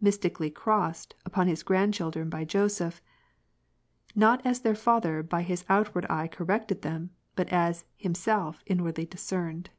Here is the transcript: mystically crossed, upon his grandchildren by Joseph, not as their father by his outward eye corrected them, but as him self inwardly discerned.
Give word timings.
mystically 0.00 0.50
crossed, 0.50 1.16
upon 1.26 1.48
his 1.48 1.64
grandchildren 1.64 2.30
by 2.30 2.44
Joseph, 2.44 3.02
not 4.14 4.40
as 4.46 4.60
their 4.60 4.76
father 4.76 5.20
by 5.20 5.42
his 5.42 5.64
outward 5.68 6.06
eye 6.08 6.28
corrected 6.28 6.82
them, 6.82 7.10
but 7.34 7.48
as 7.48 7.84
him 7.96 8.14
self 8.14 8.62
inwardly 8.66 9.04
discerned. 9.06 9.70